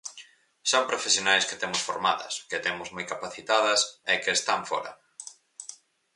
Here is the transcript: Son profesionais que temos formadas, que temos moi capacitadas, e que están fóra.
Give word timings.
Son 0.71 0.83
profesionais 0.91 1.47
que 1.49 1.59
temos 1.61 1.81
formadas, 1.89 2.33
que 2.49 2.63
temos 2.65 2.87
moi 2.95 3.05
capacitadas, 3.13 3.81
e 4.11 4.13
que 4.23 4.31
están 4.37 4.61
fóra. 4.69 4.91